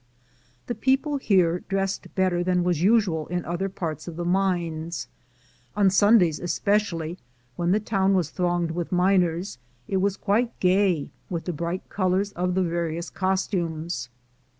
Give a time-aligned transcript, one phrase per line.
[0.65, 5.07] The people here dressed better than was usual in other parts of the mines.
[5.75, 7.19] On Sundays especially,
[7.55, 12.31] when the town was thronged with miners, it was quite gay with the bright colors
[12.31, 14.09] of the various costumes.